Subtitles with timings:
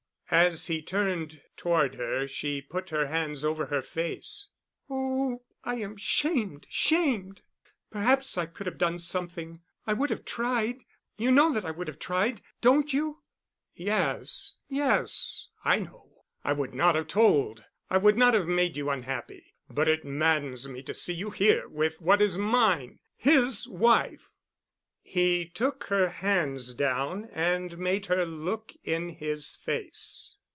[0.33, 4.47] As he turned toward her she put her hands over her face.
[4.89, 7.41] "Oh, I am shamed—shamed.
[7.89, 10.85] Perhaps I could have done something; I would have tried.
[11.17, 13.23] You know that I would have tried—don't you?"
[13.75, 16.23] "Yes, yes, I know.
[16.45, 20.81] I would not have told, I would not have made you unhappy—but it maddens me
[20.83, 24.29] to see you here with what is mine—his wife."
[25.03, 30.35] He took her hands down and made her look in his face.